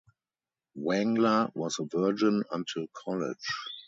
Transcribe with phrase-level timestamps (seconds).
[0.75, 3.45] Wangler was a virgin until college.